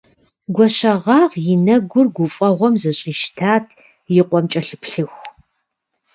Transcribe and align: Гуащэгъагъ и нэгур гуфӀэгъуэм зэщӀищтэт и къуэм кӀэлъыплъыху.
Гуащэгъагъ 0.53 1.35
и 1.53 1.55
нэгур 1.65 2.07
гуфӀэгъуэм 2.15 2.73
зэщӀищтэт 2.81 3.67
и 4.19 4.21
къуэм 4.27 4.45
кӀэлъыплъыху. 4.51 5.25